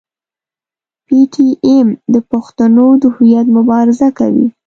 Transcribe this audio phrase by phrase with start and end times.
[1.05, 4.47] پي ټي ایم د پښتنو د هویت مبارزه کوي.